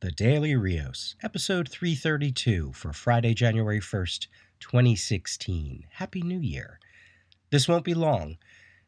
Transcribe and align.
The 0.00 0.10
Daily 0.10 0.56
Rios, 0.56 1.14
episode 1.22 1.68
332 1.68 2.72
for 2.72 2.90
Friday, 2.90 3.34
January 3.34 3.80
1st, 3.80 4.28
2016. 4.58 5.84
Happy 5.90 6.22
New 6.22 6.38
Year. 6.38 6.80
This 7.50 7.68
won't 7.68 7.84
be 7.84 7.92
long. 7.92 8.38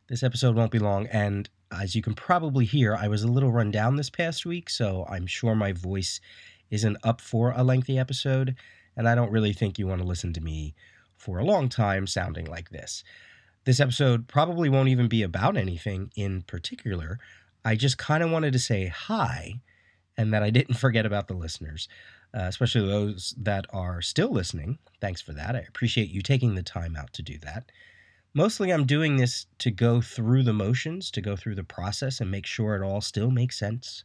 This 0.09 0.23
episode 0.23 0.57
won't 0.57 0.71
be 0.71 0.79
long, 0.79 1.09
and 1.09 1.51
as 1.71 1.95
you 1.95 2.01
can 2.01 2.15
probably 2.15 2.65
hear, 2.65 2.97
I 2.97 3.09
was 3.09 3.23
a 3.23 3.29
little 3.31 3.53
run 3.53 3.71
down 3.71 3.97
this 3.97 4.09
past 4.09 4.47
week, 4.47 4.71
so 4.71 5.05
I'm 5.07 5.27
sure 5.27 5.55
my 5.55 5.73
voice 5.73 6.19
isn't 6.71 6.97
up 7.05 7.21
for 7.21 7.53
a 7.55 7.63
lengthy 7.63 7.99
episode, 7.99 8.57
and 8.97 9.07
I 9.07 9.15
don't 9.15 9.33
really 9.33 9.53
think 9.53 9.79
you 9.79 9.87
want 9.87 10.01
to 10.01 10.09
listen 10.09 10.33
to 10.33 10.41
me 10.41 10.75
for 11.19 11.39
a 11.39 11.45
long 11.45 11.69
time 11.69 12.07
sounding 12.07 12.47
like 12.47 12.71
this. 12.71 13.05
This 13.67 13.81
episode 13.81 14.29
probably 14.29 14.71
won't 14.71 14.89
even 14.89 15.09
be 15.09 15.23
about 15.23 15.59
anything 15.59 16.11
in 16.17 16.41
particular. 16.41 17.19
I 17.67 17.77
just 17.77 17.99
kind 17.99 18.23
of 18.23 18.31
wanted 18.31 18.55
to 18.55 18.59
say 18.59 18.87
hi 18.87 19.61
and 20.17 20.33
that 20.33 20.43
I 20.43 20.51
didn't 20.51 20.75
forget 20.79 21.07
about 21.07 21.29
the 21.29 21.35
listeners, 21.35 21.89
uh, 22.35 22.43
especially 22.43 22.87
those 22.87 23.35
that 23.39 23.67
are 23.71 24.03
still 24.03 24.31
listening. 24.31 24.79
Thanks 25.01 25.21
for 25.21 25.33
that. 25.33 25.57
I 25.57 25.61
appreciate 25.61 26.11
you 26.11 26.23
taking 26.23 26.55
the 26.55 26.63
time 26.63 26.97
out 26.97 27.13
to 27.15 27.23
do 27.23 27.39
that. 27.39 27.71
Mostly, 28.35 28.73
I'm 28.73 28.87
doing 28.87 29.17
this 29.17 29.47
to 29.59 29.71
go 29.71 30.01
through 30.01 30.43
the 30.45 30.55
motions, 30.55 31.11
to 31.11 31.21
go 31.21 31.37
through 31.37 31.55
the 31.55 31.65
process 31.65 32.21
and 32.21 32.31
make 32.31 32.47
sure 32.47 32.75
it 32.75 32.85
all 32.85 33.03
still 33.03 33.31
makes 33.31 33.59
sense. 33.59 34.05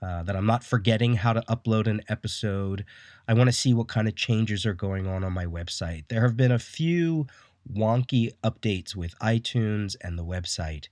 Uh, 0.00 0.22
that 0.22 0.36
I'm 0.36 0.46
not 0.46 0.62
forgetting 0.62 1.14
how 1.14 1.32
to 1.32 1.40
upload 1.48 1.88
an 1.88 2.02
episode. 2.08 2.84
I 3.26 3.34
want 3.34 3.48
to 3.48 3.52
see 3.52 3.74
what 3.74 3.88
kind 3.88 4.06
of 4.06 4.14
changes 4.14 4.64
are 4.64 4.72
going 4.72 5.08
on 5.08 5.24
on 5.24 5.32
my 5.32 5.44
website. 5.44 6.04
There 6.06 6.22
have 6.22 6.36
been 6.36 6.52
a 6.52 6.58
few 6.60 7.26
wonky 7.72 8.30
updates 8.44 8.94
with 8.94 9.18
iTunes 9.18 9.96
and 10.00 10.16
the 10.16 10.24
website, 10.24 10.86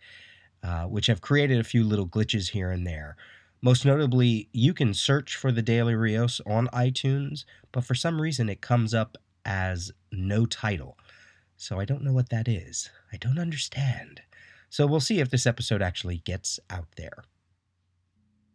uh, 0.64 0.86
which 0.86 1.06
have 1.06 1.20
created 1.20 1.60
a 1.60 1.64
few 1.64 1.84
little 1.84 2.08
glitches 2.08 2.50
here 2.50 2.72
and 2.72 2.84
there. 2.84 3.16
Most 3.62 3.84
notably, 3.84 4.48
you 4.52 4.74
can 4.74 4.94
search 4.94 5.34
for 5.36 5.50
the 5.50 5.62
Daily 5.62 5.94
Rios 5.94 6.40
on 6.46 6.68
iTunes, 6.68 7.44
but 7.72 7.84
for 7.84 7.94
some 7.94 8.20
reason 8.20 8.48
it 8.48 8.60
comes 8.60 8.94
up 8.94 9.16
as 9.44 9.92
no 10.12 10.46
title. 10.46 10.98
So 11.56 11.80
I 11.80 11.84
don't 11.84 12.02
know 12.02 12.12
what 12.12 12.28
that 12.30 12.48
is. 12.48 12.90
I 13.12 13.16
don't 13.16 13.38
understand. 13.38 14.20
So 14.68 14.86
we'll 14.86 15.00
see 15.00 15.20
if 15.20 15.30
this 15.30 15.46
episode 15.46 15.80
actually 15.80 16.18
gets 16.18 16.60
out 16.68 16.88
there. 16.96 17.24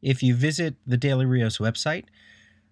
If 0.02 0.22
you 0.22 0.36
visit 0.36 0.76
the 0.86 0.98
Daily 0.98 1.26
Rios 1.26 1.58
website, 1.58 2.06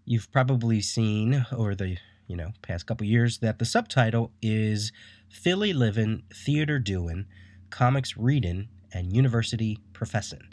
you've 0.05 0.31
probably 0.31 0.81
seen 0.81 1.45
over 1.51 1.75
the 1.75 1.97
you 2.27 2.35
know 2.35 2.51
past 2.61 2.85
couple 2.85 3.05
years 3.05 3.39
that 3.39 3.59
the 3.59 3.65
subtitle 3.65 4.31
is 4.41 4.91
Philly 5.29 5.73
Livin', 5.73 6.23
Theater 6.33 6.79
Doin', 6.79 7.27
Comics 7.69 8.13
Readin', 8.13 8.67
and 8.91 9.15
University 9.15 9.79
Professing. 9.93 10.51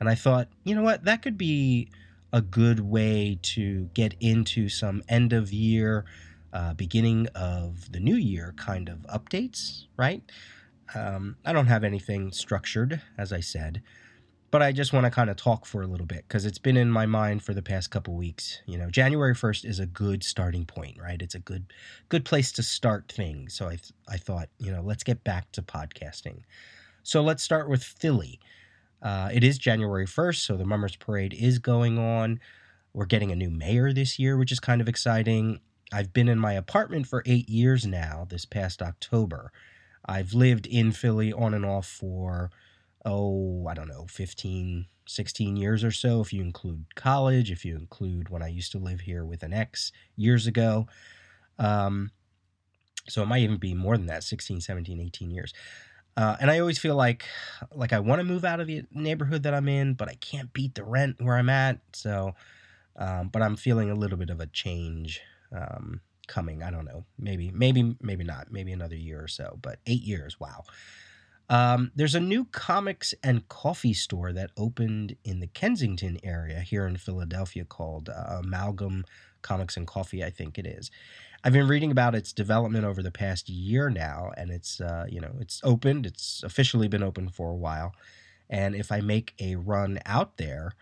And 0.00 0.08
I 0.08 0.14
thought, 0.14 0.48
you 0.64 0.74
know 0.74 0.82
what, 0.82 1.04
that 1.04 1.22
could 1.22 1.38
be 1.38 1.90
a 2.32 2.40
good 2.40 2.80
way 2.80 3.38
to 3.42 3.84
get 3.94 4.14
into 4.20 4.68
some 4.68 5.02
end 5.08 5.32
of 5.32 5.52
year, 5.52 6.04
uh, 6.52 6.74
beginning 6.74 7.26
of 7.34 7.90
the 7.92 8.00
new 8.00 8.16
year 8.16 8.54
kind 8.56 8.88
of 8.88 8.98
updates, 9.12 9.84
right? 9.96 10.22
Um, 10.94 11.36
I 11.44 11.52
don't 11.52 11.66
have 11.66 11.84
anything 11.84 12.32
structured, 12.32 13.00
as 13.16 13.32
I 13.32 13.40
said, 13.40 13.82
but 14.50 14.62
I 14.62 14.72
just 14.72 14.92
want 14.92 15.04
to 15.04 15.10
kind 15.10 15.28
of 15.28 15.36
talk 15.36 15.66
for 15.66 15.82
a 15.82 15.86
little 15.86 16.06
bit 16.06 16.24
because 16.26 16.46
it's 16.46 16.58
been 16.58 16.76
in 16.76 16.90
my 16.90 17.04
mind 17.04 17.42
for 17.42 17.52
the 17.52 17.62
past 17.62 17.90
couple 17.90 18.14
weeks. 18.14 18.62
You 18.66 18.78
know, 18.78 18.88
January 18.88 19.34
first 19.34 19.64
is 19.64 19.78
a 19.78 19.86
good 19.86 20.22
starting 20.24 20.64
point, 20.64 20.96
right? 21.00 21.20
It's 21.20 21.34
a 21.34 21.40
good 21.40 21.66
good 22.08 22.24
place 22.24 22.50
to 22.52 22.62
start 22.62 23.12
things. 23.12 23.54
So 23.54 23.66
I 23.66 23.76
th- 23.76 23.92
I 24.08 24.16
thought, 24.16 24.48
you 24.58 24.72
know, 24.72 24.80
let's 24.80 25.04
get 25.04 25.22
back 25.24 25.52
to 25.52 25.62
podcasting. 25.62 26.40
So 27.02 27.22
let's 27.22 27.42
start 27.42 27.68
with 27.68 27.82
Philly. 27.82 28.40
Uh, 29.02 29.30
it 29.32 29.44
is 29.44 29.58
January 29.58 30.06
1st, 30.06 30.36
so 30.44 30.56
the 30.56 30.64
Mummers 30.64 30.96
Parade 30.96 31.34
is 31.34 31.58
going 31.58 31.98
on. 31.98 32.40
We're 32.92 33.06
getting 33.06 33.30
a 33.30 33.36
new 33.36 33.50
mayor 33.50 33.92
this 33.92 34.18
year, 34.18 34.36
which 34.36 34.52
is 34.52 34.60
kind 34.60 34.80
of 34.80 34.88
exciting. 34.88 35.60
I've 35.92 36.12
been 36.12 36.28
in 36.28 36.38
my 36.38 36.52
apartment 36.54 37.06
for 37.06 37.22
eight 37.24 37.48
years 37.48 37.86
now, 37.86 38.26
this 38.28 38.44
past 38.44 38.82
October. 38.82 39.52
I've 40.04 40.34
lived 40.34 40.66
in 40.66 40.92
Philly 40.92 41.32
on 41.32 41.54
and 41.54 41.64
off 41.64 41.86
for, 41.86 42.50
oh, 43.04 43.66
I 43.68 43.74
don't 43.74 43.88
know, 43.88 44.06
15, 44.08 44.86
16 45.06 45.56
years 45.56 45.84
or 45.84 45.90
so, 45.90 46.20
if 46.20 46.32
you 46.32 46.42
include 46.42 46.86
college, 46.94 47.50
if 47.50 47.64
you 47.64 47.76
include 47.76 48.28
when 48.28 48.42
I 48.42 48.48
used 48.48 48.72
to 48.72 48.78
live 48.78 49.00
here 49.00 49.24
with 49.24 49.42
an 49.42 49.52
ex 49.52 49.92
years 50.16 50.46
ago. 50.46 50.86
Um, 51.58 52.10
so 53.08 53.22
it 53.22 53.26
might 53.26 53.42
even 53.42 53.56
be 53.56 53.74
more 53.74 53.96
than 53.96 54.06
that 54.06 54.22
16, 54.22 54.60
17, 54.60 55.00
18 55.00 55.30
years. 55.30 55.52
Uh, 56.18 56.36
and 56.40 56.50
I 56.50 56.58
always 56.58 56.80
feel 56.80 56.96
like 56.96 57.24
like 57.72 57.92
I 57.92 58.00
want 58.00 58.18
to 58.18 58.24
move 58.24 58.44
out 58.44 58.58
of 58.58 58.66
the 58.66 58.82
neighborhood 58.92 59.44
that 59.44 59.54
I'm 59.54 59.68
in, 59.68 59.94
but 59.94 60.08
I 60.08 60.14
can't 60.14 60.52
beat 60.52 60.74
the 60.74 60.82
rent 60.82 61.16
where 61.20 61.36
I'm 61.36 61.48
at. 61.48 61.78
So, 61.92 62.34
um, 62.96 63.28
but 63.28 63.40
I'm 63.40 63.54
feeling 63.54 63.88
a 63.88 63.94
little 63.94 64.18
bit 64.18 64.28
of 64.28 64.40
a 64.40 64.46
change 64.46 65.20
um, 65.52 66.00
coming. 66.26 66.60
I 66.64 66.72
don't 66.72 66.86
know. 66.86 67.04
Maybe, 67.20 67.52
maybe, 67.52 67.94
maybe 68.02 68.24
not. 68.24 68.50
Maybe 68.50 68.72
another 68.72 68.96
year 68.96 69.22
or 69.22 69.28
so. 69.28 69.60
But 69.62 69.78
eight 69.86 70.02
years. 70.02 70.40
Wow. 70.40 70.64
Um, 71.48 71.92
there's 71.94 72.16
a 72.16 72.20
new 72.20 72.46
comics 72.46 73.14
and 73.22 73.48
coffee 73.48 73.94
store 73.94 74.32
that 74.32 74.50
opened 74.56 75.14
in 75.22 75.38
the 75.38 75.46
Kensington 75.46 76.18
area 76.24 76.60
here 76.60 76.86
in 76.88 76.96
Philadelphia 76.96 77.64
called 77.64 78.08
uh, 78.08 78.40
Amalgam 78.40 79.04
Comics 79.40 79.76
and 79.76 79.86
Coffee, 79.86 80.24
I 80.24 80.30
think 80.30 80.58
it 80.58 80.66
is. 80.66 80.90
I've 81.44 81.52
been 81.52 81.68
reading 81.68 81.90
about 81.90 82.14
its 82.14 82.32
development 82.32 82.84
over 82.84 83.02
the 83.02 83.12
past 83.12 83.48
year 83.48 83.90
now, 83.90 84.32
and 84.36 84.50
it's 84.50 84.80
uh, 84.80 85.06
you 85.08 85.20
know 85.20 85.32
it's 85.40 85.60
opened. 85.62 86.04
It's 86.06 86.42
officially 86.42 86.88
been 86.88 87.02
open 87.02 87.28
for 87.28 87.50
a 87.50 87.56
while, 87.56 87.94
and 88.50 88.74
if 88.74 88.90
I 88.90 89.00
make 89.00 89.34
a 89.40 89.54
run 89.56 90.00
out 90.04 90.36
there, 90.36 90.72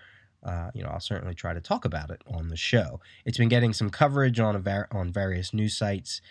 uh, 0.42 0.70
you 0.74 0.82
know 0.82 0.88
I'll 0.88 1.00
certainly 1.00 1.34
try 1.34 1.52
to 1.52 1.60
talk 1.60 1.84
about 1.84 2.10
it 2.10 2.22
on 2.26 2.48
the 2.48 2.56
show. 2.56 3.00
It's 3.24 3.38
been 3.38 3.48
getting 3.48 3.74
some 3.74 3.90
coverage 3.90 4.40
on 4.40 4.60
var- 4.62 4.88
on 4.90 5.12
various 5.12 5.52
news 5.52 5.76
sites, 5.76 6.22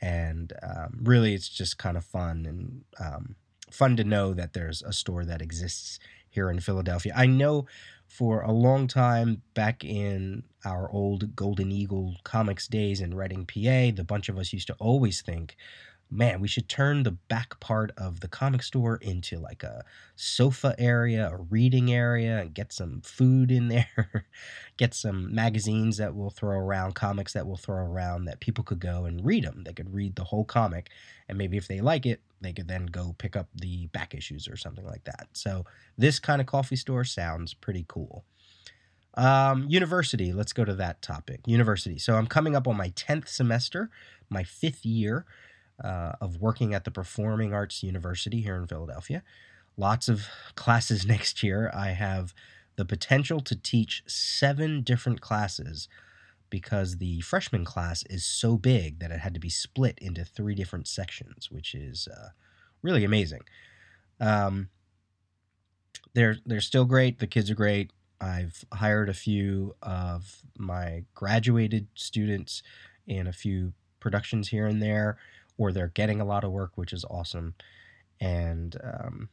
and 0.00 0.52
um, 0.62 0.98
really 1.02 1.34
it's 1.34 1.48
just 1.48 1.78
kind 1.78 1.96
of 1.96 2.04
fun 2.04 2.44
and 2.46 2.84
um, 2.98 3.36
fun 3.70 3.96
to 3.96 4.04
know 4.04 4.34
that 4.34 4.52
there's 4.52 4.82
a 4.82 4.92
store 4.92 5.24
that 5.24 5.40
exists 5.40 5.98
here 6.28 6.50
in 6.50 6.60
Philadelphia. 6.60 7.12
I 7.16 7.26
know 7.26 7.66
for 8.10 8.42
a 8.42 8.50
long 8.50 8.88
time 8.88 9.40
back 9.54 9.84
in 9.84 10.42
our 10.64 10.90
old 10.90 11.36
Golden 11.36 11.70
Eagle 11.70 12.16
comics 12.24 12.66
days 12.66 13.00
in 13.00 13.14
Reading, 13.14 13.46
PA, 13.46 13.94
the 13.96 14.04
bunch 14.06 14.28
of 14.28 14.36
us 14.36 14.52
used 14.52 14.66
to 14.66 14.74
always 14.74 15.22
think, 15.22 15.56
man, 16.10 16.40
we 16.40 16.48
should 16.48 16.68
turn 16.68 17.04
the 17.04 17.12
back 17.12 17.60
part 17.60 17.92
of 17.96 18.20
the 18.20 18.28
comic 18.28 18.62
store 18.62 18.96
into 18.96 19.38
like 19.38 19.62
a 19.62 19.84
sofa 20.16 20.74
area, 20.78 21.30
a 21.30 21.36
reading 21.36 21.92
area, 21.92 22.40
and 22.40 22.54
get 22.54 22.72
some 22.72 23.00
food 23.02 23.50
in 23.52 23.68
there, 23.68 24.26
get 24.76 24.92
some 24.92 25.32
magazines 25.34 25.98
that 25.98 26.14
we'll 26.14 26.30
throw 26.30 26.58
around, 26.58 26.94
comics 26.94 27.32
that 27.32 27.46
we'll 27.46 27.56
throw 27.56 27.84
around 27.84 28.24
that 28.24 28.40
people 28.40 28.64
could 28.64 28.80
go 28.80 29.04
and 29.04 29.24
read 29.24 29.44
them. 29.44 29.62
They 29.64 29.72
could 29.72 29.94
read 29.94 30.16
the 30.16 30.24
whole 30.24 30.44
comic, 30.44 30.90
and 31.28 31.38
maybe 31.38 31.56
if 31.56 31.68
they 31.68 31.80
like 31.80 32.06
it, 32.06 32.20
they 32.40 32.52
could 32.52 32.68
then 32.68 32.86
go 32.86 33.14
pick 33.18 33.36
up 33.36 33.48
the 33.54 33.86
back 33.88 34.14
issues 34.14 34.48
or 34.48 34.56
something 34.56 34.86
like 34.86 35.04
that. 35.04 35.28
So 35.32 35.64
this 35.96 36.18
kind 36.18 36.40
of 36.40 36.46
coffee 36.46 36.76
store 36.76 37.04
sounds 37.04 37.54
pretty 37.54 37.84
cool. 37.86 38.24
Um, 39.14 39.66
university, 39.68 40.32
let's 40.32 40.52
go 40.52 40.64
to 40.64 40.74
that 40.74 41.02
topic. 41.02 41.40
University. 41.46 41.98
So 41.98 42.14
I'm 42.14 42.26
coming 42.26 42.56
up 42.56 42.66
on 42.66 42.76
my 42.76 42.90
10th 42.90 43.28
semester, 43.28 43.90
my 44.28 44.44
fifth 44.44 44.86
year 44.86 45.26
uh, 45.82 46.12
of 46.20 46.40
working 46.40 46.74
at 46.74 46.84
the 46.84 46.90
Performing 46.90 47.52
Arts 47.54 47.82
University 47.82 48.40
here 48.40 48.56
in 48.56 48.66
Philadelphia. 48.66 49.22
Lots 49.76 50.08
of 50.08 50.26
classes 50.54 51.06
next 51.06 51.42
year. 51.42 51.70
I 51.74 51.88
have 51.90 52.34
the 52.76 52.84
potential 52.84 53.40
to 53.40 53.56
teach 53.56 54.02
seven 54.06 54.82
different 54.82 55.20
classes 55.20 55.88
because 56.48 56.98
the 56.98 57.20
freshman 57.20 57.64
class 57.64 58.04
is 58.10 58.24
so 58.24 58.56
big 58.56 58.98
that 58.98 59.10
it 59.10 59.20
had 59.20 59.34
to 59.34 59.40
be 59.40 59.48
split 59.48 59.98
into 60.00 60.24
three 60.24 60.54
different 60.54 60.88
sections, 60.88 61.50
which 61.50 61.74
is 61.74 62.08
uh, 62.08 62.30
really 62.82 63.04
amazing. 63.04 63.42
Um, 64.20 64.68
they're 66.14 66.36
they're 66.44 66.60
still 66.60 66.84
great. 66.84 67.20
The 67.20 67.26
kids 67.26 67.50
are 67.50 67.54
great. 67.54 67.92
I've 68.20 68.64
hired 68.72 69.08
a 69.08 69.14
few 69.14 69.74
of 69.82 70.42
my 70.58 71.04
graduated 71.14 71.86
students 71.94 72.62
in 73.06 73.26
a 73.26 73.32
few 73.32 73.72
productions 73.98 74.48
here 74.48 74.66
and 74.66 74.82
there, 74.82 75.18
or 75.60 75.72
they're 75.72 75.88
getting 75.88 76.22
a 76.22 76.24
lot 76.24 76.42
of 76.42 76.50
work, 76.50 76.72
which 76.76 76.90
is 76.90 77.04
awesome. 77.10 77.54
And 78.18 78.74
um, 78.82 79.28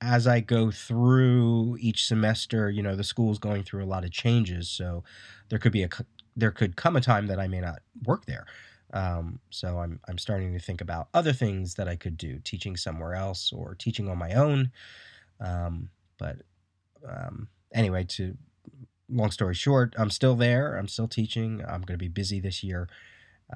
as 0.00 0.26
I 0.26 0.40
go 0.40 0.72
through 0.72 1.76
each 1.80 2.06
semester, 2.06 2.68
you 2.68 2.82
know, 2.82 2.96
the 2.96 3.04
school's 3.04 3.38
going 3.38 3.62
through 3.62 3.84
a 3.84 3.86
lot 3.86 4.04
of 4.04 4.10
changes, 4.10 4.68
so 4.68 5.04
there 5.48 5.60
could 5.60 5.70
be 5.70 5.84
a 5.84 5.88
there 6.34 6.50
could 6.50 6.74
come 6.76 6.96
a 6.96 7.00
time 7.00 7.28
that 7.28 7.38
I 7.38 7.46
may 7.46 7.60
not 7.60 7.82
work 8.04 8.26
there. 8.26 8.46
Um, 8.92 9.38
so 9.50 9.78
I'm 9.78 10.00
I'm 10.08 10.18
starting 10.18 10.52
to 10.54 10.58
think 10.58 10.80
about 10.80 11.08
other 11.14 11.32
things 11.32 11.74
that 11.76 11.86
I 11.86 11.94
could 11.94 12.16
do, 12.16 12.40
teaching 12.42 12.76
somewhere 12.76 13.14
else 13.14 13.52
or 13.52 13.76
teaching 13.76 14.08
on 14.08 14.18
my 14.18 14.32
own. 14.32 14.72
Um, 15.40 15.90
but 16.18 16.38
um, 17.08 17.48
anyway, 17.72 18.04
to 18.16 18.36
long 19.08 19.30
story 19.30 19.54
short, 19.54 19.94
I'm 19.96 20.10
still 20.10 20.34
there. 20.34 20.76
I'm 20.76 20.88
still 20.88 21.08
teaching. 21.08 21.62
I'm 21.62 21.82
going 21.82 21.98
to 21.98 22.04
be 22.04 22.08
busy 22.08 22.40
this 22.40 22.64
year, 22.64 22.88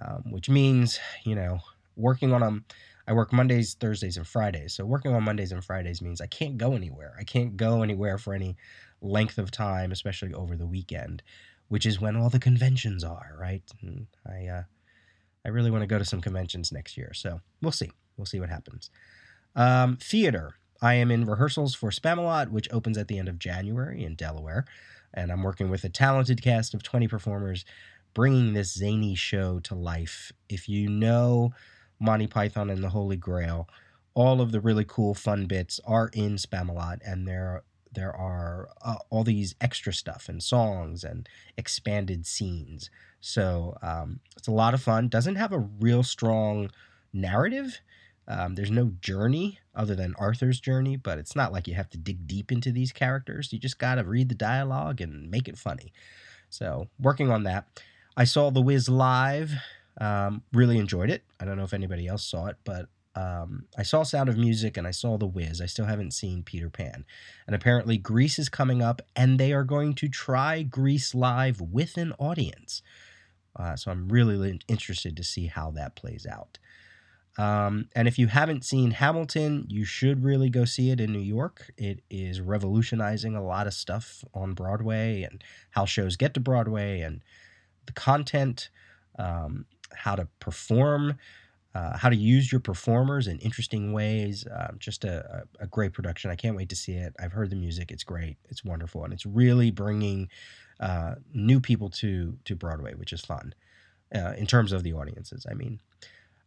um, 0.01 0.25
which 0.31 0.49
means 0.49 0.99
you 1.25 1.35
know 1.35 1.61
working 1.97 2.33
on 2.33 2.41
them 2.41 2.65
I 3.09 3.13
work 3.13 3.33
Mondays, 3.33 3.75
Thursdays, 3.75 4.17
and 4.17 4.27
Fridays. 4.27 4.75
So 4.75 4.85
working 4.85 5.15
on 5.15 5.23
Mondays 5.23 5.53
and 5.53 5.65
Fridays 5.65 6.03
means 6.03 6.21
I 6.21 6.27
can't 6.27 6.59
go 6.59 6.73
anywhere. 6.73 7.15
I 7.19 7.25
can't 7.25 7.57
go 7.57 7.83
anywhere 7.83 8.19
for 8.19 8.35
any 8.35 8.57
length 9.01 9.39
of 9.39 9.51
time, 9.51 9.93
especially 9.93 10.35
over 10.35 10.57
the 10.57 10.67
weekend, 10.67 11.23
which 11.69 11.87
is 11.87 12.01
when 12.01 12.17
all 12.17 12.31
the 12.31 12.41
conventions 12.41 13.05
are, 13.05 13.37
right? 13.39 13.63
And 13.81 14.07
I 14.27 14.47
uh, 14.47 14.63
I 15.45 15.51
really 15.51 15.71
want 15.71 15.83
to 15.83 15.87
go 15.87 15.99
to 15.99 16.05
some 16.05 16.21
conventions 16.21 16.73
next 16.73 16.97
year, 16.97 17.13
so 17.15 17.41
we'll 17.63 17.73
see. 17.73 17.91
We'll 18.17 18.27
see 18.27 18.41
what 18.41 18.49
happens. 18.49 18.91
Um, 19.55 19.97
theater. 19.97 20.55
I 20.83 20.95
am 20.95 21.11
in 21.11 21.25
rehearsals 21.25 21.75
for 21.75 21.89
Spamalot, 21.91 22.51
which 22.51 22.71
opens 22.71 22.99
at 22.99 23.09
the 23.09 23.19
end 23.19 23.29
of 23.29 23.39
January 23.39 24.05
in 24.05 24.15
Delaware, 24.15 24.67
and 25.15 25.33
I'm 25.33 25.43
working 25.43 25.71
with 25.71 25.85
a 25.85 25.89
talented 25.89 26.43
cast 26.43 26.75
of 26.75 26.83
20 26.83 27.09
performers, 27.09 27.65
bringing 28.17 28.55
this 28.55 28.73
zany 28.73 29.15
show 29.15 29.61
to 29.61 29.75
life. 29.75 30.33
If 30.49 30.71
you 30.71 30.89
know 30.89 31.53
Monty 32.01 32.27
Python 32.27 32.71
and 32.71 32.83
the 32.83 32.89
Holy 32.89 33.19
Grail, 33.19 33.69
all 34.15 34.41
of 34.41 34.53
the 34.53 34.61
really 34.61 34.87
cool 34.89 35.13
fun 35.13 35.45
bits 35.45 35.79
are 35.85 36.09
in 36.15 36.37
Spamalot, 36.37 37.01
and 37.05 37.29
there 37.29 37.63
there 37.93 38.17
are 38.17 38.71
uh, 38.83 38.97
all 39.11 39.23
these 39.23 39.55
extra 39.61 39.93
stuff 39.93 40.31
and 40.31 40.43
songs 40.43 41.05
and 41.05 41.29
expanded 41.59 42.25
scenes. 42.27 42.89
So 43.21 43.77
um, 43.83 44.21
it's 44.35 44.49
a 44.49 44.53
lot 44.53 44.73
of 44.73 44.83
fun. 44.83 45.09
Doesn't 45.09 45.37
have 45.37 45.53
a 45.53 45.59
real 45.59 46.03
strong 46.03 46.71
narrative. 47.13 47.81
Um, 48.27 48.55
there's 48.55 48.71
no 48.71 48.93
journey 49.03 49.59
other 49.75 49.95
than 49.95 50.15
Arthur's 50.19 50.59
journey, 50.59 50.97
but 50.97 51.19
it's 51.19 51.37
not 51.37 51.53
like 51.53 51.69
you 51.69 51.75
have 51.75 51.91
to 51.91 51.99
dig 51.99 52.27
deep 52.27 52.51
into 52.51 52.73
these 52.73 52.93
characters. 52.93 53.53
You 53.53 53.59
just 53.59 53.79
got 53.79 53.97
to 53.97 54.05
read 54.05 54.31
the 54.31 54.35
dialogue 54.35 55.03
and 55.03 55.31
make 55.31 55.49
it 55.49 55.59
funny. 55.59 55.93
So, 56.49 56.89
working 56.99 57.31
on 57.31 57.43
that. 57.43 57.67
I 58.17 58.25
saw 58.25 58.51
The 58.51 58.63
Wiz 58.63 58.89
live, 58.89 59.53
um, 60.01 60.43
really 60.53 60.79
enjoyed 60.79 61.11
it. 61.11 61.25
I 61.39 61.45
don't 61.45 61.57
know 61.57 61.65
if 61.65 61.75
anybody 61.75 62.07
else 62.07 62.25
saw 62.25 62.47
it, 62.47 62.57
but 62.65 62.89
um, 63.15 63.65
I 63.77 63.83
saw 63.83 64.03
Sound 64.03 64.29
of 64.29 64.37
Music 64.37 64.77
and 64.77 64.87
I 64.87 64.91
saw 64.91 65.17
The 65.17 65.27
Wiz. 65.27 65.61
I 65.61 65.67
still 65.67 65.87
haven't 65.87 66.13
seen 66.13 66.43
Peter 66.43 66.71
Pan. 66.71 67.05
And 67.47 67.55
apparently, 67.55 67.97
Grease 67.97 68.39
is 68.39 68.49
coming 68.49 68.83
up, 68.83 69.03
and 69.15 69.39
they 69.39 69.53
are 69.53 69.65
going 69.65 69.95
to 69.95 70.09
try 70.09 70.63
Grease 70.63 71.15
live 71.15 71.61
with 71.61 71.97
an 71.97 72.13
audience. 72.19 72.83
Uh, 73.55 73.75
so 73.75 73.91
I'm 73.91 74.09
really 74.09 74.61
interested 74.69 75.17
to 75.17 75.25
see 75.25 75.47
how 75.47 75.71
that 75.73 75.97
plays 75.97 76.27
out. 76.27 76.59
Um, 77.39 77.89
and 77.95 78.09
if 78.09 78.19
you 78.19 78.29
haven't 78.29 78.65
seen 78.65 78.93
Hamilton, 78.93 79.67
you 79.69 79.85
should 79.85 80.25
really 80.25 80.49
go 80.49 80.65
see 80.65 80.91
it 80.91 81.01
in 81.01 81.13
New 81.13 81.19
York. 81.19 81.71
It 81.77 82.01
is 82.11 82.41
revolutionizing 82.41 83.37
a 83.37 83.45
lot 83.45 83.67
of 83.67 83.75
stuff 83.75 84.25
on 84.33 84.55
Broadway 84.55 85.23
and 85.23 85.45
how 85.71 85.85
shows 85.85 86.17
get 86.17 86.33
to 86.35 86.41
Broadway 86.41 87.01
and 87.01 87.23
the 87.87 87.93
content, 87.93 88.71
um, 89.19 89.67
how 89.93 90.15
to 90.15 90.29
perform 90.41 91.17
uh, 91.77 91.95
how 91.99 92.09
to 92.09 92.17
use 92.17 92.51
your 92.51 92.61
performers 92.61 93.27
in 93.27 93.39
interesting 93.41 93.93
ways. 93.93 94.47
Uh, 94.47 94.73
just 94.79 95.05
a, 95.05 95.45
a, 95.61 95.67
great 95.67 95.93
production. 95.93 96.31
I 96.31 96.35
can't 96.35 96.57
wait 96.57 96.71
to 96.71 96.77
see 96.77 96.95
it. 96.95 97.15
I've 97.21 97.33
heard 97.33 97.51
the 97.51 97.57
music. 97.57 97.93
It's 97.93 98.03
great. 98.03 98.39
It's 98.49 98.65
wonderful, 98.65 99.05
and 99.05 99.13
it's 99.13 99.27
really 99.27 99.71
bringing 99.71 100.31
uh, 100.81 101.17
new 101.35 101.61
people 101.61 101.91
to 101.91 102.39
to 102.47 102.57
Broadway, 102.57 102.95
which 102.95 103.13
is 103.13 103.21
fun 103.21 103.55
uh, 104.15 104.33
in 104.39 104.47
terms 104.47 104.73
of 104.73 104.85
the 104.85 104.95
audiences. 104.95 105.45
I 105.51 105.53
mean, 105.53 105.81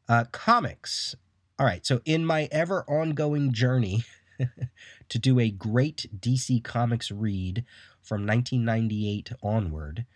uh, 0.08 0.26
comics. 0.32 1.16
All 1.60 1.66
right. 1.66 1.86
So 1.86 2.02
in 2.06 2.26
my 2.26 2.48
ever 2.52 2.84
ongoing 2.88 3.54
journey 3.54 4.06
to 5.10 5.20
do 5.20 5.40
a 5.40 5.52
great 5.52 6.08
DC 6.20 6.64
Comics 6.64 7.12
read 7.12 7.66
from 8.02 8.26
1998 8.26 9.34
onward. 9.44 10.08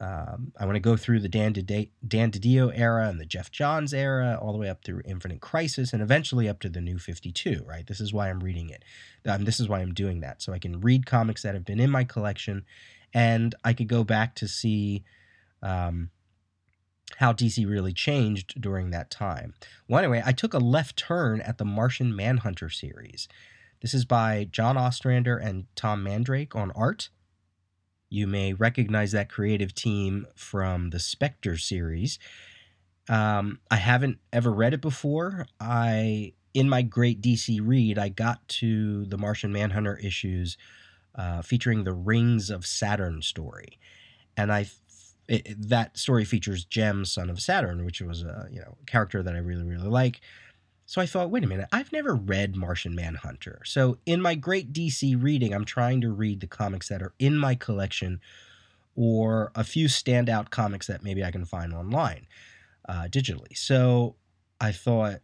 Um, 0.00 0.52
I 0.58 0.64
want 0.64 0.74
to 0.74 0.80
go 0.80 0.96
through 0.96 1.20
the 1.20 1.28
Dan, 1.28 1.52
Dan 1.52 2.30
DiDio 2.30 2.72
era 2.74 3.08
and 3.08 3.20
the 3.20 3.24
Geoff 3.24 3.52
Johns 3.52 3.94
era, 3.94 4.38
all 4.40 4.52
the 4.52 4.58
way 4.58 4.68
up 4.68 4.84
through 4.84 5.02
Infinite 5.04 5.40
Crisis, 5.40 5.92
and 5.92 6.02
eventually 6.02 6.48
up 6.48 6.60
to 6.60 6.68
the 6.68 6.80
New 6.80 6.98
52, 6.98 7.64
right? 7.64 7.86
This 7.86 8.00
is 8.00 8.12
why 8.12 8.28
I'm 8.28 8.40
reading 8.40 8.70
it. 8.70 8.84
Um, 9.26 9.44
this 9.44 9.60
is 9.60 9.68
why 9.68 9.80
I'm 9.80 9.94
doing 9.94 10.20
that. 10.20 10.42
So 10.42 10.52
I 10.52 10.58
can 10.58 10.80
read 10.80 11.06
comics 11.06 11.42
that 11.42 11.54
have 11.54 11.64
been 11.64 11.78
in 11.78 11.90
my 11.90 12.02
collection, 12.02 12.64
and 13.12 13.54
I 13.62 13.72
could 13.72 13.88
go 13.88 14.02
back 14.02 14.34
to 14.36 14.48
see 14.48 15.04
um, 15.62 16.10
how 17.18 17.32
DC 17.32 17.68
really 17.68 17.92
changed 17.92 18.60
during 18.60 18.90
that 18.90 19.10
time. 19.10 19.54
Well, 19.86 20.00
anyway, 20.00 20.22
I 20.26 20.32
took 20.32 20.54
a 20.54 20.58
left 20.58 20.96
turn 20.96 21.40
at 21.40 21.58
the 21.58 21.64
Martian 21.64 22.14
Manhunter 22.14 22.68
series. 22.68 23.28
This 23.80 23.94
is 23.94 24.04
by 24.04 24.48
John 24.50 24.76
Ostrander 24.76 25.36
and 25.36 25.66
Tom 25.76 26.02
Mandrake 26.02 26.56
on 26.56 26.72
art. 26.72 27.10
You 28.14 28.28
may 28.28 28.52
recognize 28.52 29.10
that 29.10 29.28
creative 29.28 29.74
team 29.74 30.28
from 30.36 30.90
the 30.90 31.00
Spectre 31.00 31.58
series. 31.58 32.20
Um, 33.08 33.58
I 33.72 33.74
haven't 33.74 34.18
ever 34.32 34.52
read 34.52 34.72
it 34.72 34.80
before. 34.80 35.46
I 35.58 36.34
in 36.54 36.68
my 36.68 36.82
great 36.82 37.20
DC 37.20 37.58
read, 37.60 37.98
I 37.98 38.10
got 38.10 38.46
to 38.60 39.04
the 39.06 39.18
Martian 39.18 39.52
Manhunter 39.52 39.96
issues 39.96 40.56
uh, 41.16 41.42
featuring 41.42 41.82
the 41.82 41.92
Rings 41.92 42.50
of 42.50 42.64
Saturn 42.64 43.20
story, 43.20 43.80
and 44.36 44.52
I 44.52 44.66
it, 45.26 45.68
that 45.68 45.98
story 45.98 46.24
features 46.24 46.64
Jemm, 46.64 47.04
son 47.04 47.28
of 47.28 47.40
Saturn, 47.40 47.84
which 47.84 48.00
was 48.00 48.22
a 48.22 48.46
you 48.48 48.60
know 48.60 48.76
character 48.86 49.24
that 49.24 49.34
I 49.34 49.38
really 49.38 49.64
really 49.64 49.88
like. 49.88 50.20
So 50.86 51.00
I 51.00 51.06
thought, 51.06 51.30
wait 51.30 51.44
a 51.44 51.46
minute, 51.46 51.68
I've 51.72 51.92
never 51.92 52.14
read 52.14 52.56
Martian 52.56 52.94
Manhunter. 52.94 53.62
So 53.64 53.98
in 54.04 54.20
my 54.20 54.34
great 54.34 54.72
DC 54.72 55.20
reading, 55.20 55.54
I'm 55.54 55.64
trying 55.64 56.00
to 56.02 56.10
read 56.10 56.40
the 56.40 56.46
comics 56.46 56.88
that 56.88 57.02
are 57.02 57.14
in 57.18 57.36
my 57.36 57.54
collection 57.54 58.20
or 58.94 59.50
a 59.54 59.64
few 59.64 59.88
standout 59.88 60.50
comics 60.50 60.86
that 60.86 61.02
maybe 61.02 61.24
I 61.24 61.30
can 61.30 61.44
find 61.44 61.72
online 61.72 62.26
uh, 62.88 63.08
digitally. 63.10 63.56
So 63.56 64.16
I 64.60 64.72
thought, 64.72 65.20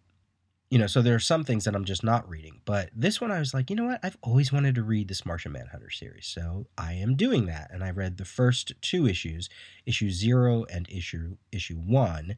you 0.71 0.79
know, 0.79 0.87
so 0.87 1.03
there 1.03 1.15
are 1.15 1.21
some 1.21 1.45
things 1.45 1.65
that 1.65 1.75
I'm 1.75 1.85
just 1.85 2.03
not 2.03 2.29
reading. 2.29 2.61
But 2.65 2.91
this 2.95 3.21
one, 3.21 3.31
I 3.31 3.39
was 3.39 3.53
like, 3.53 3.71
you 3.71 3.77
know 3.77 3.87
what? 3.87 4.01
I've 4.03 4.17
always 4.23 4.53
wanted 4.53 4.77
to 4.77 4.83
read 4.83 5.09
this 5.09 5.27
Martian 5.27 5.53
Manhunter 5.53 5.91
series. 5.91 6.27
So 6.27 6.67
I 6.79 6.95
am 6.95 7.17
doing 7.17 7.47
that. 7.47 7.71
And 7.73 7.85
I 7.85 7.91
read 7.91 8.17
the 8.17 8.25
first 8.25 8.73
two 8.81 9.07
issues, 9.07 9.49
issue 9.85 10.11
zero 10.11 10.65
and 10.73 10.89
issue 10.89 11.37
issue 11.53 11.77
one 11.77 12.37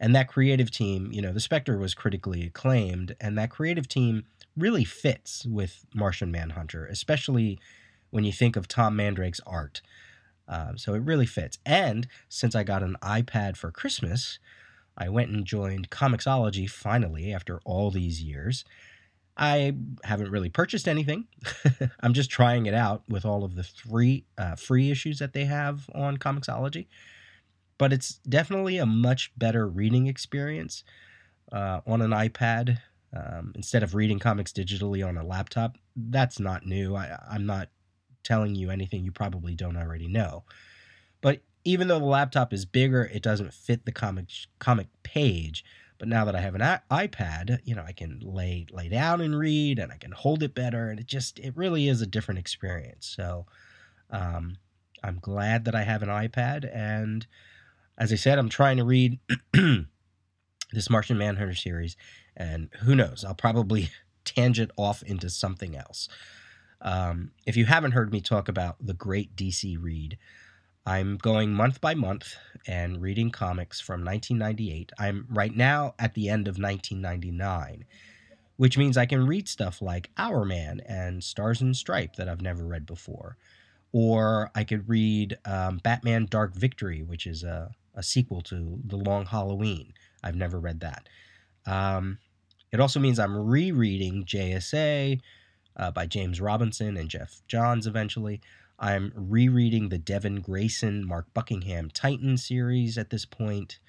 and 0.00 0.14
that 0.14 0.28
creative 0.28 0.70
team, 0.70 1.10
you 1.12 1.20
know, 1.20 1.32
the 1.32 1.40
Spectre 1.40 1.78
was 1.78 1.94
critically 1.94 2.46
acclaimed, 2.46 3.16
and 3.20 3.36
that 3.36 3.50
creative 3.50 3.88
team 3.88 4.24
really 4.56 4.84
fits 4.84 5.46
with 5.46 5.84
Martian 5.94 6.30
Manhunter, 6.30 6.86
especially 6.86 7.58
when 8.10 8.24
you 8.24 8.32
think 8.32 8.56
of 8.56 8.68
Tom 8.68 8.96
Mandrake's 8.96 9.40
art. 9.46 9.82
Um, 10.46 10.78
so 10.78 10.94
it 10.94 11.02
really 11.02 11.26
fits. 11.26 11.58
And 11.66 12.06
since 12.28 12.54
I 12.54 12.62
got 12.64 12.82
an 12.82 12.96
iPad 13.02 13.56
for 13.56 13.70
Christmas, 13.70 14.38
I 14.96 15.08
went 15.08 15.30
and 15.30 15.44
joined 15.44 15.90
Comixology 15.90 16.68
finally 16.68 17.32
after 17.32 17.60
all 17.64 17.90
these 17.90 18.22
years. 18.22 18.64
I 19.36 19.74
haven't 20.02 20.30
really 20.30 20.48
purchased 20.48 20.88
anything. 20.88 21.28
I'm 22.00 22.14
just 22.14 22.30
trying 22.30 22.66
it 22.66 22.74
out 22.74 23.02
with 23.08 23.24
all 23.24 23.44
of 23.44 23.54
the 23.54 23.62
three 23.62 24.24
uh, 24.36 24.56
free 24.56 24.90
issues 24.90 25.18
that 25.20 25.32
they 25.32 25.44
have 25.44 25.88
on 25.94 26.16
Comixology 26.16 26.86
but 27.78 27.92
it's 27.92 28.14
definitely 28.28 28.78
a 28.78 28.86
much 28.86 29.32
better 29.36 29.68
reading 29.68 30.06
experience 30.06 30.84
uh, 31.52 31.80
on 31.86 32.02
an 32.02 32.10
iPad 32.10 32.78
um, 33.16 33.52
instead 33.54 33.82
of 33.82 33.94
reading 33.94 34.18
comics 34.18 34.52
digitally 34.52 35.06
on 35.06 35.16
a 35.16 35.24
laptop. 35.24 35.78
That's 35.96 36.38
not 36.38 36.66
new. 36.66 36.94
I, 36.94 37.18
I'm 37.30 37.46
not 37.46 37.68
telling 38.22 38.54
you 38.54 38.70
anything 38.70 39.04
you 39.04 39.12
probably 39.12 39.54
don't 39.54 39.76
already 39.76 40.08
know. 40.08 40.44
But 41.20 41.40
even 41.64 41.88
though 41.88 41.98
the 41.98 42.04
laptop 42.04 42.52
is 42.52 42.64
bigger, 42.64 43.04
it 43.04 43.22
doesn't 43.22 43.54
fit 43.54 43.84
the 43.84 43.92
comic 43.92 44.26
comic 44.58 44.88
page. 45.02 45.64
But 45.98 46.08
now 46.08 46.24
that 46.26 46.36
I 46.36 46.40
have 46.40 46.54
an 46.54 46.60
iPad, 46.90 47.58
you 47.64 47.74
know, 47.74 47.82
I 47.84 47.92
can 47.92 48.20
lay 48.20 48.66
lay 48.70 48.88
down 48.88 49.20
and 49.20 49.36
read, 49.36 49.78
and 49.78 49.90
I 49.90 49.96
can 49.96 50.12
hold 50.12 50.42
it 50.42 50.54
better, 50.54 50.90
and 50.90 51.00
it 51.00 51.06
just 51.06 51.40
it 51.40 51.56
really 51.56 51.88
is 51.88 52.00
a 52.00 52.06
different 52.06 52.38
experience. 52.38 53.06
So, 53.06 53.46
um, 54.10 54.58
I'm 55.02 55.18
glad 55.20 55.64
that 55.64 55.74
I 55.74 55.82
have 55.82 56.02
an 56.02 56.08
iPad, 56.08 56.70
and 56.72 57.26
as 57.98 58.12
I 58.12 58.16
said, 58.16 58.38
I'm 58.38 58.48
trying 58.48 58.76
to 58.76 58.84
read 58.84 59.18
this 60.72 60.88
Martian 60.88 61.18
Manhunter 61.18 61.54
series, 61.54 61.96
and 62.36 62.70
who 62.82 62.94
knows, 62.94 63.24
I'll 63.24 63.34
probably 63.34 63.90
tangent 64.24 64.70
off 64.76 65.02
into 65.02 65.28
something 65.28 65.76
else. 65.76 66.08
Um, 66.80 67.32
if 67.44 67.56
you 67.56 67.64
haven't 67.64 67.92
heard 67.92 68.12
me 68.12 68.20
talk 68.20 68.48
about 68.48 68.76
the 68.80 68.94
great 68.94 69.34
DC 69.34 69.76
read, 69.82 70.16
I'm 70.86 71.16
going 71.16 71.52
month 71.52 71.80
by 71.80 71.94
month 71.94 72.36
and 72.66 73.02
reading 73.02 73.30
comics 73.30 73.80
from 73.80 74.04
1998. 74.04 74.92
I'm 74.98 75.26
right 75.28 75.54
now 75.54 75.94
at 75.98 76.14
the 76.14 76.28
end 76.28 76.46
of 76.46 76.56
1999, 76.56 77.84
which 78.56 78.78
means 78.78 78.96
I 78.96 79.06
can 79.06 79.26
read 79.26 79.48
stuff 79.48 79.82
like 79.82 80.10
Hourman 80.16 80.80
and 80.86 81.22
Stars 81.22 81.60
and 81.60 81.70
S.T.R.I.P.E. 81.70 82.14
that 82.16 82.28
I've 82.28 82.40
never 82.40 82.64
read 82.64 82.86
before. 82.86 83.36
Or 83.92 84.50
I 84.54 84.64
could 84.64 84.88
read 84.88 85.36
um, 85.44 85.78
Batman 85.78 86.26
Dark 86.30 86.54
Victory, 86.54 87.02
which 87.02 87.26
is 87.26 87.42
a, 87.42 87.70
a 87.98 88.02
sequel 88.02 88.40
to 88.42 88.78
The 88.86 88.96
Long 88.96 89.26
Halloween. 89.26 89.92
I've 90.22 90.36
never 90.36 90.58
read 90.58 90.80
that. 90.80 91.08
Um, 91.66 92.18
it 92.72 92.80
also 92.80 93.00
means 93.00 93.18
I'm 93.18 93.36
rereading 93.36 94.24
JSA 94.24 95.20
uh, 95.76 95.90
by 95.90 96.06
James 96.06 96.40
Robinson 96.40 96.96
and 96.96 97.10
Geoff 97.10 97.42
Johns 97.48 97.86
eventually. 97.86 98.40
I'm 98.78 99.12
rereading 99.14 99.88
the 99.88 99.98
Devin 99.98 100.40
Grayson, 100.40 101.04
Mark 101.04 101.26
Buckingham 101.34 101.90
Titan 101.90 102.36
series 102.36 102.96
at 102.96 103.10
this 103.10 103.24
point. 103.24 103.80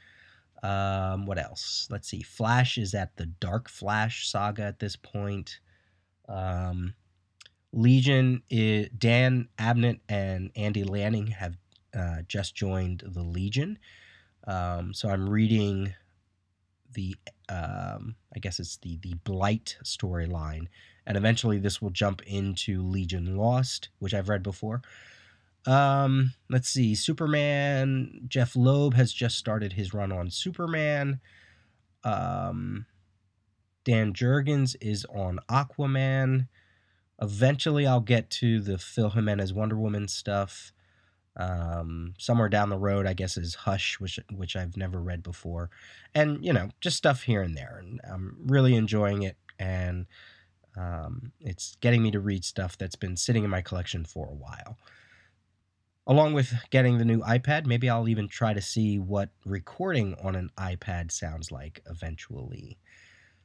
Um, 0.64 1.28
what 1.28 1.38
else? 1.38 1.88
Let's 1.92 2.10
see. 2.10 2.24
Flash 2.24 2.78
is 2.78 2.96
at 2.96 3.16
the 3.16 3.28
Dark 3.28 3.70
Flash 3.70 4.28
saga 4.28 4.64
at 4.64 4.80
this 4.80 4.96
point. 4.96 5.60
Um, 6.28 6.96
Legion, 7.72 8.42
is, 8.50 8.90
Dan 8.98 9.48
Abnett 9.60 10.00
and 10.10 10.52
Andy 10.56 10.84
Lanning 10.84 11.28
have 11.28 11.56
uh, 11.98 12.22
just 12.28 12.56
joined 12.56 13.04
the 13.06 13.24
Legion. 13.24 13.80
Um, 14.48 14.94
so 14.94 15.10
I'm 15.10 15.30
reading 15.30 15.94
the, 16.94 17.16
um, 17.50 18.16
I 18.36 18.40
guess 18.40 18.60
it's 18.60 18.78
the 18.78 18.98
the 19.02 19.14
Blight 19.24 19.78
storyline, 19.84 20.68
and 21.06 21.18
eventually 21.18 21.60
this 21.60 21.82
will 21.82 21.92
jump 21.92 22.22
into 22.24 22.82
Legion 22.82 23.36
Lost, 23.36 23.90
which 24.00 24.14
I've 24.14 24.30
read 24.30 24.44
before. 24.44 24.82
Um, 25.66 26.34
let's 26.50 26.70
see, 26.70 26.96
Superman. 26.96 28.22
Jeph 28.28 28.56
Loeb 28.56 28.94
has 28.96 29.14
just 29.14 29.38
started 29.38 29.74
his 29.74 29.94
run 29.94 30.12
on 30.12 30.30
Superman. 30.30 31.20
Um, 32.04 32.86
Dan 33.84 34.14
Jurgens 34.14 34.76
is 34.82 35.06
on 35.14 35.40
Aquaman. 35.50 36.48
Eventually, 37.22 37.86
I'll 37.86 38.00
get 38.00 38.30
to 38.32 38.60
the 38.62 38.78
Phil 38.78 39.10
Jimenez 39.10 39.54
Wonder 39.54 39.78
Woman 39.78 40.08
stuff. 40.08 40.72
Um, 41.38 42.16
somewhere 42.18 42.50
down 42.50 42.70
the 42.70 42.78
road, 42.78 43.06
I 43.06 43.14
guess, 43.14 43.38
is 43.38 43.56
Hush, 43.56 44.00
which 44.00 44.20
which 44.34 44.56
I've 44.56 44.76
never 44.76 45.02
read 45.02 45.24
before, 45.24 45.70
and 46.14 46.44
you 46.44 46.52
know, 46.52 46.70
just 46.82 46.98
stuff 46.98 47.24
here 47.24 47.42
and 47.42 47.56
there. 47.56 47.80
And 47.82 48.02
I'm 48.10 48.36
really 48.46 48.76
enjoying 48.76 49.24
it, 49.24 49.38
and 49.58 50.06
um, 50.78 51.32
it's 51.40 51.76
getting 51.82 52.04
me 52.04 52.12
to 52.12 52.20
read 52.20 52.44
stuff 52.44 52.78
that's 52.78 52.96
been 52.96 53.18
sitting 53.18 53.44
in 53.44 53.50
my 53.50 53.62
collection 53.62 54.06
for 54.06 54.28
a 54.28 54.34
while. 54.34 54.78
Along 56.08 56.34
with 56.34 56.54
getting 56.72 56.98
the 56.98 57.06
new 57.06 57.20
iPad, 57.20 57.66
maybe 57.66 57.90
I'll 57.90 58.10
even 58.10 58.28
try 58.28 58.54
to 58.54 58.62
see 58.62 58.98
what 58.98 59.30
recording 59.46 60.16
on 60.24 60.36
an 60.36 60.50
iPad 60.58 61.12
sounds 61.12 61.52
like 61.52 61.84
eventually. 61.88 62.80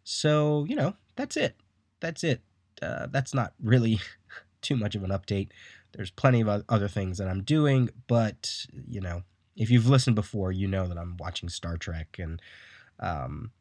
So, 0.02 0.64
you 0.68 0.76
know, 0.76 0.94
that's 1.16 1.36
it. 1.36 1.56
That's 2.00 2.24
it. 2.24 2.40
Uh, 2.80 3.06
that's 3.10 3.34
not 3.34 3.52
really 3.62 4.00
too 4.62 4.76
much 4.76 4.94
of 4.94 5.02
an 5.02 5.10
update. 5.10 5.48
There's 5.94 6.10
plenty 6.10 6.40
of 6.40 6.64
other 6.68 6.88
things 6.88 7.18
that 7.18 7.28
I'm 7.28 7.42
doing, 7.42 7.90
but, 8.06 8.66
you 8.88 9.00
know, 9.00 9.22
if 9.56 9.70
you've 9.70 9.88
listened 9.88 10.16
before, 10.16 10.52
you 10.52 10.66
know 10.66 10.86
that 10.88 10.98
I'm 10.98 11.16
watching 11.16 11.48
Star 11.48 11.76
Trek 11.76 12.16
and, 12.18 12.42
um, 13.00 13.52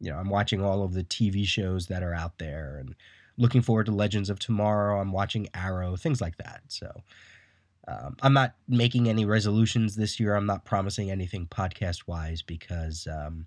you 0.00 0.10
know, 0.10 0.18
I'm 0.18 0.30
watching 0.30 0.62
all 0.62 0.82
of 0.82 0.94
the 0.94 1.04
TV 1.04 1.46
shows 1.46 1.86
that 1.86 2.02
are 2.02 2.14
out 2.14 2.38
there 2.38 2.78
and 2.78 2.94
looking 3.36 3.62
forward 3.62 3.86
to 3.86 3.92
Legends 3.92 4.30
of 4.30 4.38
Tomorrow. 4.38 5.00
I'm 5.00 5.12
watching 5.12 5.48
Arrow, 5.54 5.96
things 5.96 6.20
like 6.20 6.36
that. 6.38 6.62
So, 6.68 6.90
um, 7.88 8.16
I'm 8.22 8.34
not 8.34 8.54
making 8.68 9.08
any 9.08 9.24
resolutions 9.24 9.96
this 9.96 10.20
year. 10.20 10.34
I'm 10.34 10.46
not 10.46 10.64
promising 10.64 11.10
anything 11.10 11.46
podcast 11.46 12.06
wise 12.06 12.42
because, 12.42 13.08
um, 13.10 13.46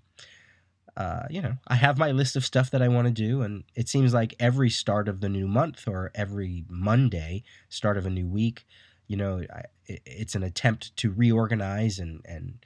uh, 0.96 1.26
you 1.28 1.42
know, 1.42 1.56
I 1.66 1.74
have 1.74 1.98
my 1.98 2.12
list 2.12 2.36
of 2.36 2.44
stuff 2.44 2.70
that 2.70 2.82
I 2.82 2.88
want 2.88 3.08
to 3.08 3.12
do, 3.12 3.42
and 3.42 3.64
it 3.74 3.88
seems 3.88 4.14
like 4.14 4.34
every 4.38 4.70
start 4.70 5.08
of 5.08 5.20
the 5.20 5.28
new 5.28 5.48
month 5.48 5.88
or 5.88 6.12
every 6.14 6.64
Monday, 6.68 7.42
start 7.68 7.96
of 7.96 8.06
a 8.06 8.10
new 8.10 8.28
week, 8.28 8.66
you 9.08 9.16
know, 9.16 9.42
I, 9.52 9.62
it's 9.86 10.34
an 10.34 10.42
attempt 10.42 10.96
to 10.98 11.10
reorganize 11.10 11.98
and 11.98 12.20
and 12.24 12.64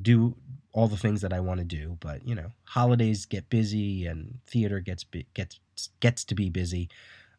do 0.00 0.36
all 0.72 0.88
the 0.88 0.96
things 0.96 1.20
that 1.20 1.32
I 1.32 1.40
want 1.40 1.58
to 1.58 1.64
do. 1.64 1.96
But 2.00 2.26
you 2.26 2.34
know, 2.34 2.52
holidays 2.64 3.26
get 3.26 3.50
busy, 3.50 4.06
and 4.06 4.38
theater 4.46 4.80
gets 4.80 5.04
gets 5.34 5.58
gets 6.00 6.24
to 6.24 6.34
be 6.34 6.50
busy. 6.50 6.88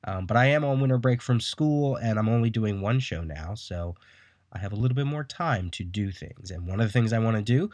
Um, 0.05 0.25
but 0.25 0.37
I 0.37 0.47
am 0.47 0.63
on 0.63 0.79
winter 0.79 0.97
break 0.97 1.21
from 1.21 1.39
school 1.39 1.95
and 1.95 2.19
I'm 2.19 2.29
only 2.29 2.51
doing 2.51 2.79
one 2.79 2.99
show 2.99 3.21
now. 3.21 3.55
So 3.55 3.95
I 4.53 4.59
have 4.59 4.71
a 4.71 4.75
little 4.75 4.95
bit 4.95 5.07
more 5.07 5.23
time 5.23 5.71
to 5.71 5.83
do 5.83 6.11
things. 6.11 6.51
And 6.51 6.67
one 6.67 6.79
of 6.79 6.87
the 6.87 6.93
things 6.93 7.11
I 7.11 7.19
want 7.19 7.37
to 7.37 7.41
do, 7.41 7.71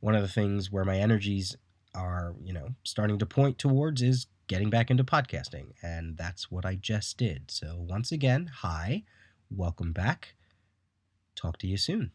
one 0.00 0.14
of 0.14 0.22
the 0.22 0.28
things 0.28 0.70
where 0.70 0.84
my 0.84 0.98
energies 0.98 1.56
are, 1.94 2.34
you 2.42 2.52
know, 2.52 2.74
starting 2.82 3.18
to 3.18 3.26
point 3.26 3.58
towards 3.58 4.02
is 4.02 4.26
getting 4.46 4.70
back 4.70 4.90
into 4.90 5.04
podcasting. 5.04 5.72
And 5.82 6.16
that's 6.16 6.50
what 6.50 6.64
I 6.64 6.74
just 6.74 7.16
did. 7.18 7.50
So 7.50 7.76
once 7.78 8.12
again, 8.12 8.50
hi, 8.52 9.04
welcome 9.50 9.92
back. 9.92 10.34
Talk 11.36 11.58
to 11.58 11.66
you 11.66 11.76
soon. 11.76 12.12